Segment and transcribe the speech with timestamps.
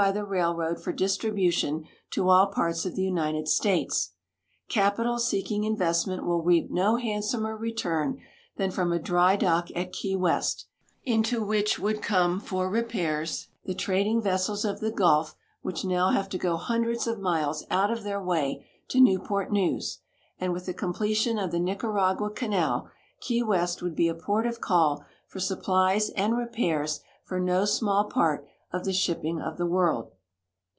[0.01, 4.13] ^ railroad for distribution to all parts of the United States.
[4.67, 8.19] Capital seek ing investment will reap no handsomer return
[8.57, 10.65] than from a dry dock at Key West,
[11.03, 16.09] into which would come for repairs the trad ing vessels of the gulf which now
[16.09, 19.99] have to go hundreds of miles out of their way to Newport News,
[20.39, 22.89] and with the completion of the Nicaragua canal
[23.19, 27.65] Key West would be a port of call for sup plies and repairs for no
[27.65, 30.11] small part of the shipjnng of the Avorld.